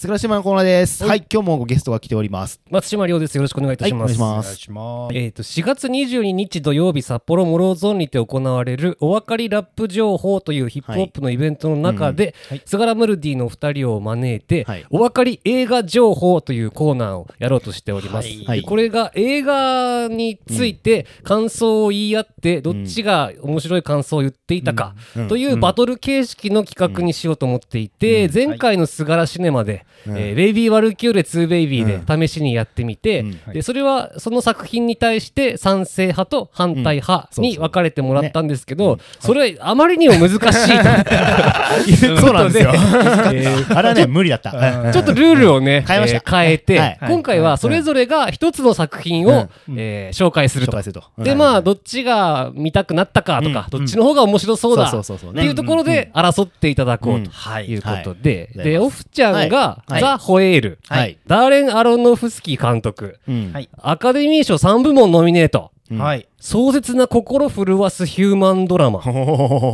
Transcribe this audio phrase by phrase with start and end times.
[0.00, 1.04] 菅島のコーナーです。
[1.04, 2.60] はい、今日もゲストが来ております。
[2.70, 3.34] 松島亮です。
[3.34, 4.12] よろしくお願いいたします。
[4.12, 5.16] はいお願いしますします。
[5.16, 18.28] えっ、と、4月22日土曜日、札幌モローゾーンにて行われる、お分かりラップ情報というヒップホップのイベントの中で、はい菅原ムルディのお二人を招いて、はいお分かり映画情報というコーナーをやろうとしております。
[18.46, 33.52] はいでこれが映画について感想を言い合って、どっちが面白い感想を言っていたか、うんというバトル形式の企画にしようと思っていて、前回の菅原シネマで、うんえーベイビー・ワルキューレ2ベイビーで試しにやってみて、うん。
[33.52, 37.42] でそれはその作品に対して賛成派と反対派うん。
[37.42, 40.48] に分かれてもらったんですけど、それはあまりにも難しいと
[42.08, 42.20] いうことで。
[42.20, 42.66] そうなんで
[43.74, 44.92] あれはね、無理だった。
[44.92, 46.02] ちょっとルールをね、変
[46.50, 46.98] えて、はい。
[47.08, 50.72] 今回はそれぞれが一つの作品を、えー紹介すると。
[50.72, 51.04] 紹介すると。
[51.18, 57.24] でまあどっちが見たくなったかとか、どっちの方が面白そうだっていうところで争っていただこううん。
[57.24, 58.64] とはいいうことで、はい。
[58.64, 60.00] でオフちゃんが「はい。
[60.00, 61.18] ザ・ホエール」はい。
[61.26, 63.18] ダーレン・アロノフスキー監督。
[63.28, 63.52] うん。
[63.52, 63.68] はい。
[63.78, 65.98] アカデミー賞3部門ノミネートうん。
[65.98, 66.28] はい。
[66.40, 69.02] 壮絶な心震わすヒューマンドラマ。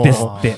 [0.03, 0.55] ですって。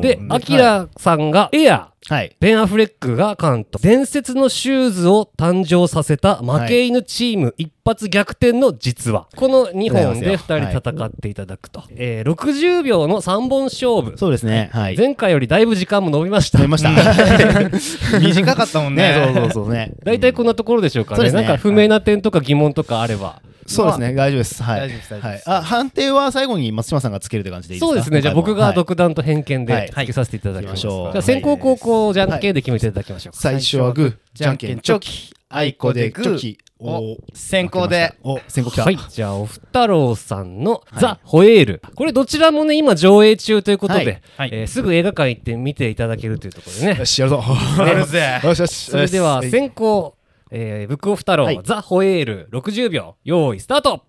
[0.00, 2.36] でアキラさんが「エア」はい。
[2.38, 7.54] ベン・アフレックが監督伝説のシューズを誕生させた負け犬チーム。
[7.56, 9.26] 一発逆転の実話。
[9.36, 14.18] この2本で2人戦っていただくと、えー60秒の3本勝負。
[14.18, 14.68] そうですね。
[14.72, 14.98] はい。
[14.98, 16.58] 前回よりだいぶ時間も伸びました。
[16.58, 16.90] 飲みました。
[18.20, 19.24] 短かったもんね、 ね。
[19.24, 19.92] そうそうそうね。
[20.04, 21.32] 大体こんなところでしょうかね,、ね。
[21.32, 24.62] なんか不明な点とか疑問とかあれば、そうですね、大丈夫です。
[24.62, 24.80] はい。
[24.80, 25.42] 大丈夫ですはい。
[25.46, 27.88] あ、判定は最後に松島さんがつけるって感じでいいですか？
[27.88, 28.20] そうですね。
[28.22, 28.74] じゃあ僕がはい。
[28.74, 29.86] 独断と偏見はい。
[29.86, 31.12] でつけさせていただきましょう。
[31.12, 36.58] じゃあ先攻後攻じゃんけんで決めていただきましょうか、最初はグー、じゃんけんチョキ、あいこでチョキ。
[36.86, 38.12] お先行で。
[38.22, 38.84] お、先行来た。
[38.84, 41.82] はい、じゃあ、おふたろうさんのザ・ホエール。
[41.94, 46.98] これどちらもね、今上映中ということで、はえーすぐ映画館行って見ていただけるというところでね。
[46.98, 47.04] よ。
[47.06, 47.42] し、やるぞ。
[47.78, 48.40] やるぜ。
[48.44, 48.90] よしよし。
[48.90, 50.14] それでは先行、
[50.50, 51.60] えー、ブックオフ太郎、はい。
[51.64, 54.04] ザ・ホエール60秒、用意スタート。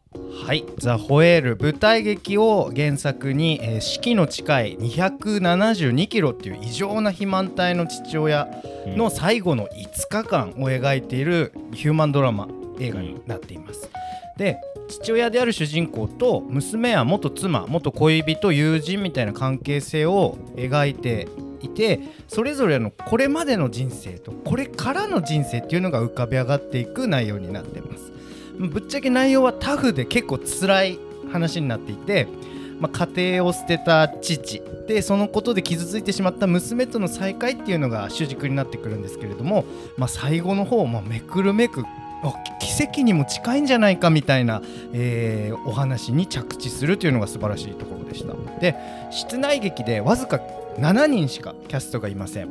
[0.45, 8.47] はい、ザ・ホエール舞台劇を原作に、えー、四季の近い272キロっていう異常な肥満体の父親
[8.85, 12.47] の最後の5日間を描いているヒューマンドラマ
[12.79, 13.89] 映画になっています。
[14.37, 21.27] で父親である主人公と娘は元妻元恋人友人みたいな関係性を描いて
[21.65, 28.11] いてそれぞれのこれまでの人生とこれからの人生っていうのが浮かび上がっていく内容になってます。
[28.59, 30.99] ぶっちゃけ内容はタフで結構辛い
[31.31, 32.27] 話になっていて、
[32.79, 39.65] まあ、家庭を捨てた父でそのことで傷ついてしまった娘との再会っていうのが主軸になってくるんですけれども、
[39.97, 41.83] まあ、最後の方、まあ、めくるめく
[42.23, 44.61] あ奇跡にも近いんじゃないかみたいな、
[44.93, 48.75] えーお話に着地するというのが素晴らしいところでしたで
[49.11, 50.39] 室内劇でわずか
[50.77, 52.49] 7人しかキャストがいません。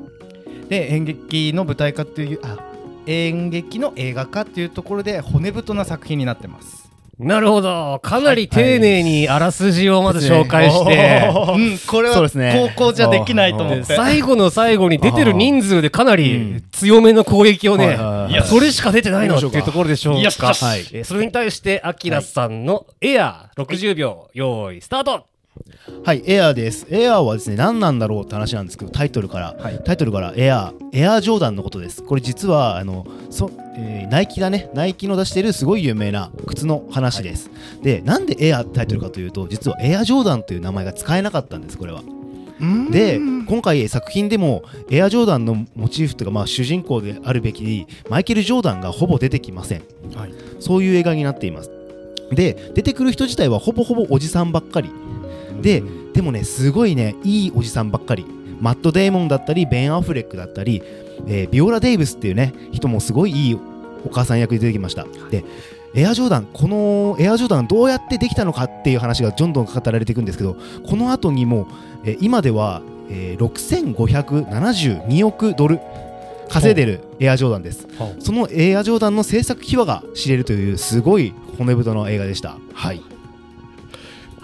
[0.69, 2.59] で演劇の舞台化というあ
[3.07, 6.85] 演劇の映画化っていうところで骨太な作品になってます。
[7.19, 8.01] なるほど。
[8.03, 12.73] かなり丁寧にあらすじをまず紹介して、うん、これはそうですね。
[12.77, 13.95] 高校じゃできないと思っでて。
[13.95, 18.33] 最後の最後に出てる人数でかなり強めの攻撃をね、はいはいはい。
[18.33, 20.55] いやそれしか出てないのっていうところでしょうか。
[20.55, 20.81] はい。
[20.93, 25.27] えーそれに対して、アキラさんのエアー60秒、用意スタート
[26.05, 26.87] はい、エアーです。
[26.91, 29.81] エアーはですね、何なんだろうって話なんですけど、タイトルから、はい。
[29.85, 32.03] タイトルからエアー、エアージョーダンのことです。
[32.03, 37.51] これ実は、あの、そ、えーナイキがね、ナイキの出しているすごい有名な靴の話です。
[37.83, 42.03] で、なんでエアータイトルかというと、実はエアージョーダンという名前が使えなかったんです、これは。
[42.91, 49.83] で今回作品でもエアジョーダンのモチーフというか、まあ、主人公であるべきマイケル・ジョーダンがほぼ出てきません、
[50.15, 50.35] はい。
[50.61, 51.71] そういう映画になっています。
[52.31, 54.91] で出てくる人自体はほぼほぼおじさんばっかり
[55.63, 55.83] で
[56.13, 58.27] でもねすごいねいいおじさんばっかり。
[58.61, 60.81] マット・デーモンだったりベン・アフレックだったり、
[61.27, 63.55] えービオラ・デイブスっていうね人もすごいいい
[64.07, 65.45] お母さん役で出てきました、で
[65.95, 70.57] エアジョーダンこのエアジョーダンどうやってできたのかっていう話がどんどん語られていくんですけど
[70.89, 71.69] この後にも、
[72.05, 75.81] えー今では、えー6572億ドル
[76.49, 77.89] 稼いでるエアジョーダンです。
[78.21, 82.59] そのエアジョーダンの制作秘話が知れるというすごい骨太の映画でした。
[82.73, 83.03] はい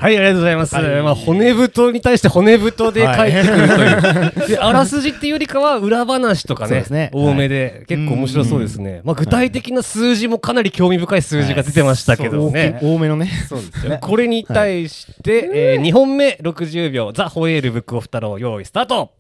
[0.01, 0.75] はい、ありがとうございます。
[0.75, 4.49] はいまあ、骨太に対して骨太で帰ってくるという。
[4.49, 9.03] で、あらすじっていうよりかは、裏話とかね、ね多めで、結構面白そうですね。
[9.05, 12.79] まあ、具体的な数字もかなり興味深い数字が出てましたけどね。
[12.83, 13.99] 多めのねそうですよね。
[14.03, 19.11] これに対して、え2本目60秒、ザ・ホエールブックオフ太郎、用意スタート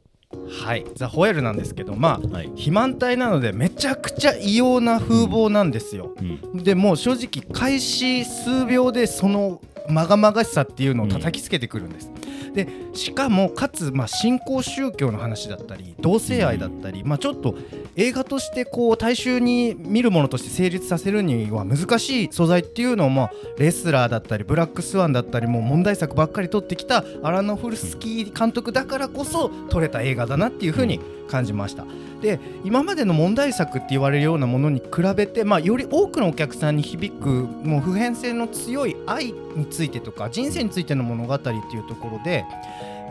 [0.65, 6.15] はい、ザ・ホエールなんですけど、まあ、はい肥満体なのでめちゃくちゃ異様な風貌なんですよ。
[6.21, 12.11] うんでもう正直開始数秒でそのまがまがしさっていうのを叩きつけてくるんです。
[12.52, 17.55] でしかもかつ、まあ、新興宗教の話だったり同性愛だったり、まあ、ちょっと
[17.97, 31.87] 映画としてこう大衆に見るものとして成立させるには難しい素材っていうのを、まあ、レスラーだったりブラックスワンだったりもう問題作ばっかり撮ってきたアラノフルスキー監督だからこそ撮れた映画だなっていうふうに感じました。
[32.20, 42.40] で今までの問題作って言われるようなものに比べて、まあ、より多くのお客さんに響くもう普遍性の強い愛についてとか人生についての物語っていうところで、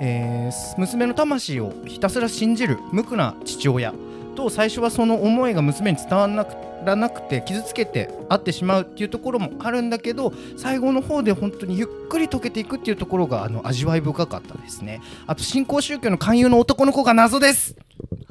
[0.01, 3.93] えー娘の魂をひたすら信じる無垢な父親
[4.35, 6.55] と最初はその思いが娘に伝わらなく
[6.85, 15.01] らなくて傷つけて会ってしまうっていうところもあるんだけど最後の方で本当にゆっくり溶けていくっていうところがあの味わい深かったですね。
[15.27, 17.75] あと新興宗教の勧誘の男の子が謎です。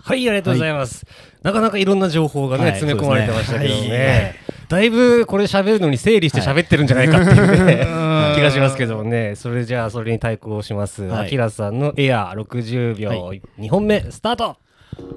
[0.00, 1.04] はい、ありがとうございます。
[1.42, 3.88] なかなかいろんな情報がね、はい詰め込まれてましたけどね。
[3.88, 4.34] ね。
[4.68, 9.34] だいぶこれ喋るのに整理して喋ってるんじゃないかっていうね、 うん気がしますけどもね。
[9.36, 11.04] それじゃあ、それに対抗します。
[11.04, 14.56] はいアキラさんのエアー60秒、は2本目、スタート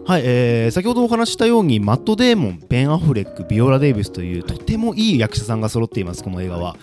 [0.05, 6.75] はい、えー先ほどお話ししたようにマット・デーモン、ベン・アフレック、ビオラ・デイビスというとてもいい役者さんが揃っています、この映画は。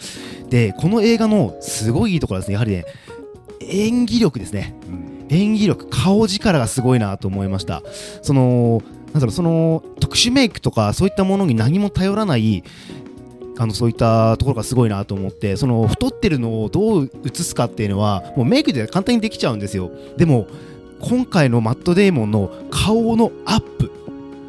[0.50, 2.84] で、この映画のすごいいいところはですね、やはりね、
[3.60, 4.74] 演技力ですね。
[5.30, 7.82] 演技力、顔力がすごいなと思いました。
[8.22, 8.82] その、
[9.12, 12.64] なんだろう、その特殊メイクとかそういったものに何も頼らない
[13.60, 19.90] あのそういったところがすごいなと思ってその太ってるのをどう映すかっていうのはもうメイクで簡単にできちゃうんですよ。
[20.16, 20.46] でも
[21.00, 23.90] 今回のマット・デーモンの顔のアップ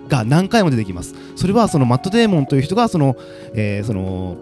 [0.07, 1.15] が何回も出てきます。
[1.35, 3.15] それはそのマット・デーモンという人がその、
[3.55, 4.37] えーその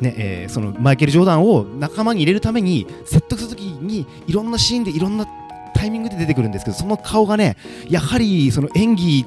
[0.00, 5.26] ねえーそのマイケル・ジョーダンを仲間に入れるために説得するときにいろんなシーンでいろんな
[5.74, 7.56] タイミングで出てくるんですけどその顔がね
[7.88, 9.26] やはりその演技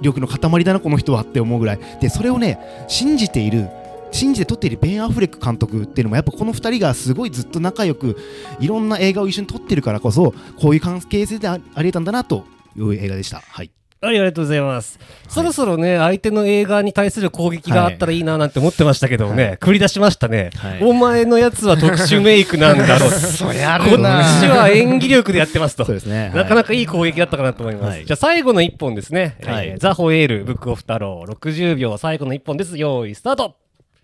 [0.00, 1.78] 力の塊だなこの人はって思うぐらい。
[2.00, 2.58] でそれをね
[2.88, 3.68] 信じている
[4.12, 8.16] 信じて撮っているベン・アフレック監督っていうのもやっぱこの2人がすごいずっと仲良く
[8.58, 12.44] いろんな映画を一緒に撮ってるからこそこういう関係性であありえたんだなと
[12.76, 13.40] いう映画でした。
[13.40, 13.70] はい
[14.02, 14.98] はい、ありがとうございます。
[15.28, 23.10] そろそろね、相手の映画に対する攻撃があったらいいななんて思ってましたけどもね、はい繰り出しましたね、はいお前のやつは特殊メイクなんだろう。
[23.10, 25.84] そりゃあこっちは演技力でやってますと。
[25.84, 27.84] そうですねなかなかいい攻撃だったかなと思います。
[27.88, 29.36] はいじゃあ最後の一本ですね。
[29.44, 32.78] はいえーザ・ホエール、ブックオフ太郎、60秒、最後の一本です。
[32.78, 33.56] 用意、スタート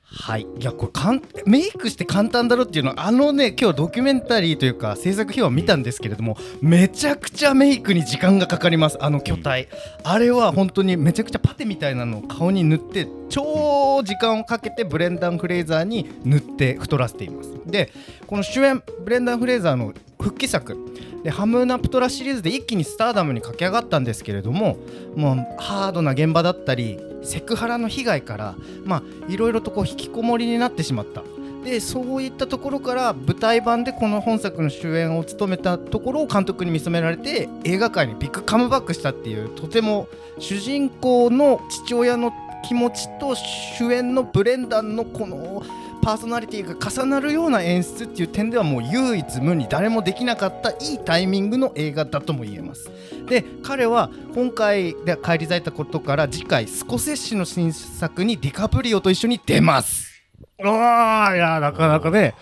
[0.08, 9.68] はい、いやこれかんメイクして簡単だろっていうのはあのね今日ドキュメンタリーというか制作費用を見たんですけれどもめちゃくちゃメイクに時間がかかりますあの巨体、
[10.04, 17.50] あれは本当にめちゃくちゃパテみたいなのを顔に塗って超時間をかけてブレンダン・フレイザーに塗って太らせています。
[17.66, 17.92] で
[18.26, 19.92] この主演ブレンダン・フレイザーの
[20.26, 20.76] 復帰作。
[21.22, 24.76] でハムナプトラシリーズで一気にスターダムに駆け上がったんですけれども
[25.14, 31.22] もうハードな現場だったりセクハラの被害からまあいろいろとこう引きこもりになってしまった。
[31.64, 40.06] でそういったところから舞台版でこの本作の主演を務めたところを監督に認められて映画界にビッグカムバックしたっていうとても
[40.38, 42.32] 主人公の父親の
[42.66, 45.64] 気持ちと主演のブレンダンのこの
[46.06, 52.92] パーソナリティが重なるような演出っていう点ではもう唯一無二誰もできなかったいいタイミングの映画だとも言えます
[53.28, 60.16] で彼は今回で返り咲いたことから次回スコセッシの新作にディカプリオと一緒に出ます
[60.62, 62.34] ああ、いや、なかなかね、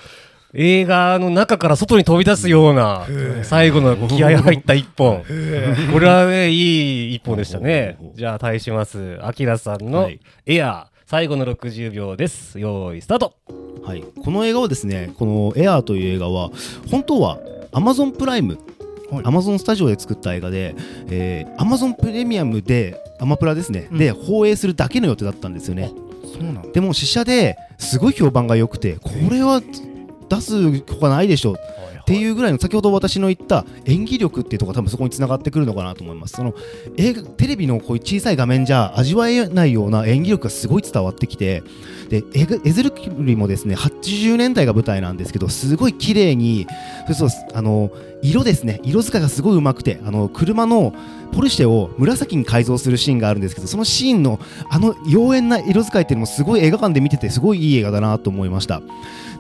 [0.53, 3.07] 映画の中から外に飛び出すような、
[3.43, 5.25] 最後の気合入った一本。
[5.93, 7.97] これはね、いい一本でしたね。
[8.15, 9.19] じゃあ、対します。
[9.23, 12.59] アキラさんのはいエアー、最後の60秒です。
[12.59, 13.35] 用意、スタート。
[13.85, 16.51] はい、この映画はですねこの「エアー」という映画は
[16.91, 17.39] 本当は
[17.73, 18.59] Amazon プライム、
[19.11, 19.25] はい。
[19.25, 20.75] Amazon スタジオで作った映画で、
[21.11, 23.99] えー、Amazon プレミアムでアマプラですね、うん。
[23.99, 25.93] で放映するだけの予定だったんですよね。
[26.25, 26.73] そうなんだ。
[26.73, 29.61] でも試写ですごい評判が良くてこれは
[30.31, 31.53] 出すほかないでしょ。
[31.53, 31.57] う
[32.05, 36.35] っていうぐらいの先ほど私の言った演技力っていうところが多分そこにつながってくるのかなと思います。
[36.35, 36.55] その
[36.99, 41.63] 映画テレビのこういう小さい画面じゃ味わえないような演技力がすごい伝わってきて
[42.11, 46.67] でエグエゼルキュリもですね80年代が舞台なんですけどすごい綺麗に
[47.07, 47.91] そうそうあの
[48.25, 48.81] 色ですね。
[48.83, 50.95] 色使いがすごいうまくてあの車の
[51.33, 54.41] ポルシェを紫に改造するシーンがあるんですけどそのシーンの
[54.71, 58.81] あの妖艶な色使いっていうのもすごい映画館で見ててすごいいい映画だなと思いました。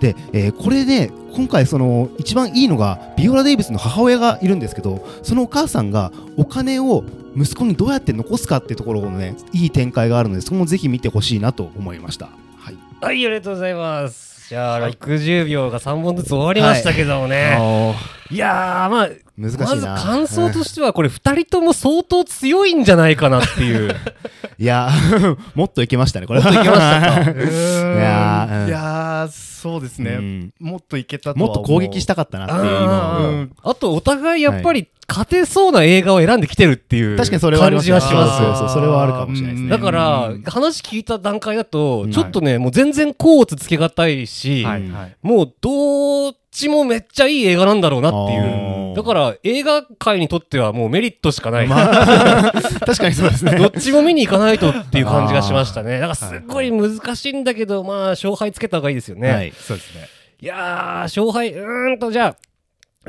[0.01, 7.05] で、えーこれで今回その一番いいのがビオラ・デイビスの母親がいるんですけどそのお母さんがお金を
[7.37, 12.27] 息子にどうやって残すかっていうところのねいい展開があるのでそこもぜひ見てほしいなと思いました。
[12.59, 12.77] はい。
[13.01, 14.34] はい、ありがとうございます。
[14.49, 17.95] じゃあ、60秒が3本ずつ終わりましたけどもね。
[18.31, 19.67] い、やー、まあ、難しいな。
[19.67, 23.95] まず感想としてはこれ2人とも相当強いんじゃないかなっていう。
[24.59, 24.91] いや
[25.55, 26.41] もっといけましたねこれ。
[26.41, 27.31] もっといけましたか？
[27.31, 27.99] うーん。
[27.99, 28.63] いやー。
[28.63, 30.53] うんいやーそうですね、うん。
[30.61, 33.53] もっといけたもっと攻撃したかったなっていう今あーうん。
[33.63, 38.59] あとお互いやっぱり勝てそうな映画を選んできてるっていう確かにそれは感じはします。
[38.59, 39.71] そうそれはあるかもしれないですね。
[39.71, 42.11] だからうん話聞いた段階だとうん。
[42.13, 44.83] ちょっとねもう全然コーツつけがたいしはい。
[44.91, 45.17] はい。
[45.23, 48.95] もうどっちもめっちゃいい映画なんだろうなっていあうー。
[48.95, 53.57] だから映画界にとってはもうメリットしかない、 確かにそうですね。
[53.59, 55.99] どっちも見に行かないとっていう感じがしましたね。
[55.99, 60.09] だからすごい難しいんだけどまあ勝敗つけた方がいいですよね、はいそうですね。
[60.41, 62.37] いやー、勝敗、うーんと、じゃあ、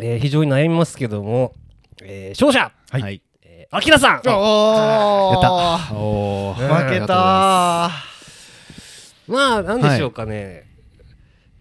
[0.02, 1.54] えー非常に悩みますけども、
[2.02, 3.02] えー勝者、はい。
[3.02, 4.22] はいえー、アキラさん。
[4.26, 5.34] おー。
[5.34, 5.94] やった。
[5.94, 6.62] おー。
[6.62, 7.92] うん負けた
[9.28, 10.75] まあ、なんでしょうかね。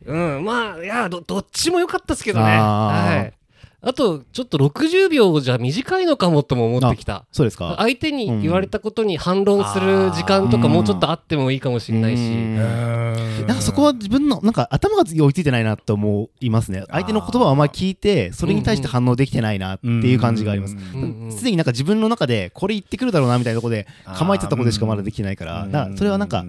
[0.07, 2.45] うん、まあ、いや、ど、どっちも良かったですけどね。
[2.45, 3.45] はい。
[3.87, 7.27] あと、ちょっと60秒じゃ短いのかもとも思ってきた。
[7.31, 7.75] そうですか。
[7.79, 12.23] 相手に言われたことに反論する時間とかうんもうちょっとあってもいいかもしれないし。
[12.23, 12.57] うん。
[12.57, 16.85] ーなんかそこは自分のなんか頭が追いついてないなと思いますね。
[16.89, 20.77] 相手の言葉をあんまり聞いてそれに対して反応できてないなっていう感じがあります。
[20.77, 21.33] うんうんうん。
[21.33, 25.67] すでになんか自分の中でこれ言ってくるだろうなみたいなところで構えてたところでしかまだできてないから。
[25.67, 26.43] だからそれはなんか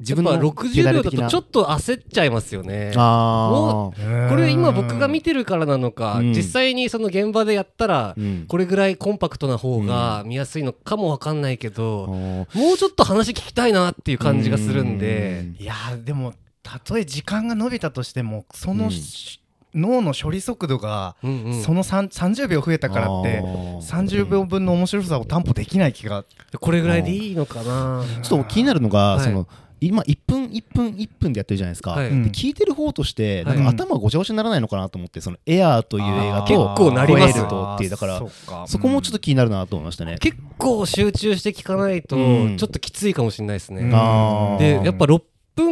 [0.00, 2.92] 自分のやっぱ60秒だとちょっっと焦っちゃいますよね。
[2.96, 3.90] あ
[4.28, 6.32] これ今僕が見てるからなのか、うん。
[6.32, 8.44] 実際にその現場でやったら、うん。
[8.46, 18.90] これぐらいコンパクトな方が見やすいのかもわかんないけど、あもうちょっと話聞きたいなっていう感じがするんで、いやーでもたとえ時間が伸びたとしてもその、うん。
[18.90, 19.40] し
[19.74, 21.62] 脳の処理速度が、うんうん。
[21.62, 23.78] その3 30秒増えたからってあー。
[23.80, 26.24] 30秒分の面白さを担保できない気が。
[26.58, 28.02] これぐらいでいいのかな。
[28.22, 29.24] ちょっと気になるのが、はい。
[29.24, 29.46] その
[29.80, 32.08] 今1分1分1分でやってるじゃないですか、はい。
[32.08, 38.22] うんで聞いてる方としてはいなんか頭がごちゃごちゃにならないのかなと思ってそのエアーという映画結と構なりますとっていうだから
[38.66, 40.18] そこもちょっと気になるなと思いましたね。
[40.20, 42.56] 結構集中して聞かないと、うん。
[42.56, 43.82] ちょっときついかもしれないですね。
[43.82, 44.58] うん。
[44.58, 45.22] で、やっぱ6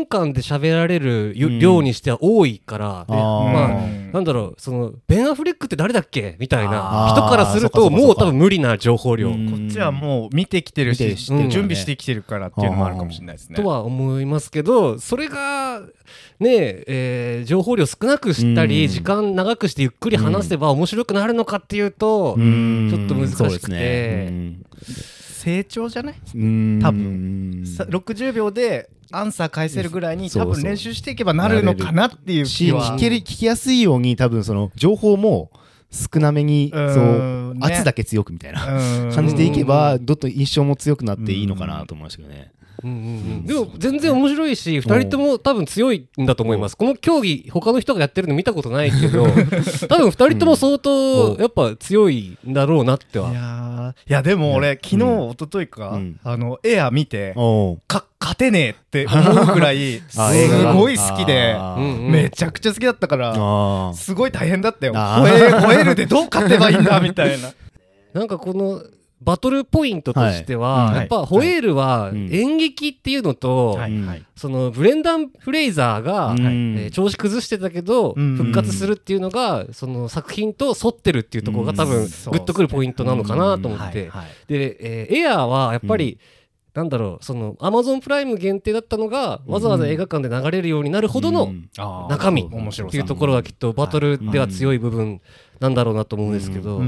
[0.07, 3.53] 分間で喋られる量にしては多いから、であー。
[3.53, 6.37] まあうんなんだろう、その、ベン・アフレックって誰だっけ？
[6.39, 9.29] みたいな人からすると、もう多分無理な情報量。
[9.29, 9.51] うん。
[9.51, 13.57] こっちはもう見てきてるしるね準備してきてるからっていうのもあるかもしれないですね。
[13.57, 15.81] とは思いますけどそれが
[16.39, 18.91] ねえー情報量少なくしたり、うん。
[18.91, 22.89] 時間長くしてゆっくり話せば面白くなるのかっていうと、うん。
[22.91, 23.37] ちょっと難しくて。
[23.37, 24.55] そうですね。
[25.43, 26.15] 成長じゃない？
[26.35, 26.81] うん。
[26.83, 27.65] 多分。
[27.67, 32.97] さ60秒でアンサー返せるぐらいに多分練習していけばなるのかなっていうし気は。
[32.97, 35.51] 聞ける聞きやすいように多分その情報も
[35.91, 37.61] 少なめにうんそうね。
[37.61, 38.67] 圧だけ強くみたいな
[39.05, 39.13] うん。
[39.13, 42.51] 感じでいけばどっと印象も強くなっていいのかなと思いましたけどね。
[42.85, 43.01] うんうんう
[43.43, 43.47] ん。
[43.47, 46.77] でも全然面白いし2人とも多分強いんだと思います。
[46.77, 49.25] この競技他の人がやってるの見たことないけど
[49.89, 53.31] 多分2人とも相当やっぱ強いんだろうなっては。
[53.31, 54.11] いやー。
[54.11, 54.99] いやでも俺昨日う
[55.29, 56.21] ん一昨日かうん。
[56.23, 57.33] あのエア見て
[57.89, 60.19] か勝てねえって思うくらい す
[60.75, 62.11] ごい好きであーうんうん。
[62.11, 64.95] めちゃくちゃ好きだったからすごい大変だったよ。
[64.97, 65.21] あー。
[65.21, 67.51] ホエホエールでどう勝てばいいんだみたいな。
[68.15, 68.83] なんかこの
[69.23, 70.97] バトルポイントとしては、はい。
[70.97, 72.29] やっぱホエールはうん。
[72.33, 73.79] 演劇っていうのと、
[74.35, 76.39] そのブレンダン・フレイザーが、うん。
[76.79, 78.37] えー調子崩してたけど、うん。
[78.37, 84.01] 復活するっていうのがその作品と沿ってるっていうところが多分グッとくるポイントなのかなと思って。
[84.01, 84.09] はい。
[84.11, 84.27] はい。
[84.49, 86.19] で、えーエアーはやっぱり、
[86.77, 91.55] なんだろうそのアマゾンプライム限定だったのがわざわざ映画館で流れるようになるほどの
[92.11, 95.23] 中身っていうところがきっとバトルでは強い部分
[95.59, 96.83] なんだろうなと思うんですけど、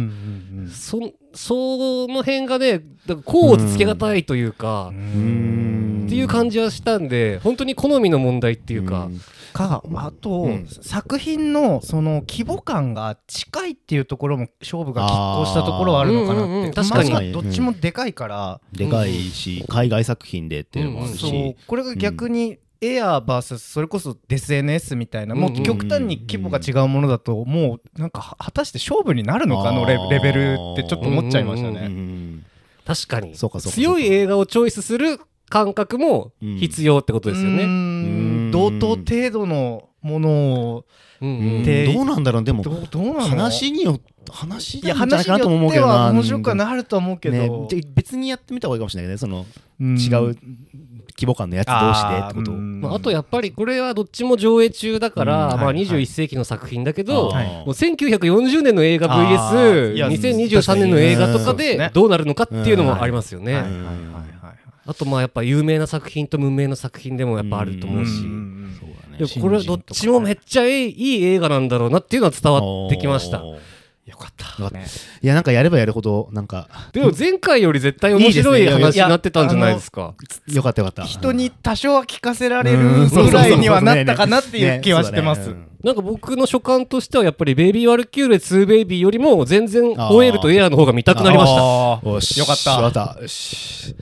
[0.71, 1.01] そ
[1.33, 9.19] その辺がねだからこうつけがたいというか、っていう感じはしたんで本当に好みの問題っていうか、ん
[9.59, 10.67] かあと、うん。
[10.67, 16.73] 作品のその規模感が近いっていうところも勝負が拮抗したところはあるのかなって、あーうんうんうん。
[16.73, 17.11] 確かに。
[17.11, 31.89] まあどっちもでかいから、でかいし海外作品でっていうのもあるそうしこれが逆にエアー VS それこそ SNS みたいな、もう極端に規模が違うものだともうなんかは果たして勝負になるのかのレベルってちょっと思っちゃいましたうね。
[31.89, 32.45] ん
[32.87, 33.35] 確かに。
[33.35, 33.75] そうかそうか。
[33.75, 37.65] 強い映画をチョイスする感覚も必要ってことですよね。
[37.67, 38.51] ん。
[38.51, 40.85] 同等程度のものを
[41.21, 42.45] うんどうなんだろう？
[42.45, 43.21] でもどうどうなの？
[43.23, 43.99] 話によ
[44.31, 47.81] 話いやなんじゃないかな話によってとも思うけどなは面白くはなるとは思うけど、ね。
[47.95, 49.45] 別にやってみた方がいいかもしれないけどね。
[49.45, 49.47] その
[49.81, 49.97] うん。
[49.99, 50.37] 違う
[51.19, 52.53] 規模感のやつ同士でってこと。
[52.53, 57.47] をまあ、あとやっぱりこれはどっちも上映中だから、はい21世紀の作品だけど、はい。
[57.47, 59.95] もう1940年の映画あー。
[59.95, 63.65] いや VS2023 年の映画とかでどうなるのかっていうのもありますよね。
[64.89, 73.37] あとまあやっぱ有名な作品と無名な作品でもやっぱあると思うし、うこれはどっちもめっちゃいいいい映画なんだろうなっていうのは伝わってきました。
[73.37, 74.83] いよかったよかったい
[75.21, 76.69] やなんかやればやるほどなんか。
[76.95, 80.15] でも前回より絶対面白い話になってたんじゃないですか。
[80.47, 81.05] よかったよかった。
[81.05, 83.09] 人に多少は聞かせられるうん。
[83.11, 85.49] ぐらいにはなったかなっていう気はしてます。
[85.49, 91.61] ねねなんか僕の所感としてはやっぱりベイビー・ワルキューレ2ベイビーよりも全然ホエールとエアーの方が見たくなりました。
[91.61, 92.55] よか
[92.89, 93.21] った。
[93.21, 93.95] よし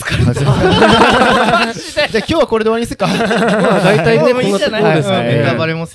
[0.00, 0.32] 疲れた。
[0.34, 3.06] じゃあ今日はこれで終わりにするか。
[3.06, 5.02] まあ大体ね、こんなところで。
[5.02, 5.26] すかはい。
[5.26, 5.34] ね。
[5.36, 5.86] ネタバレも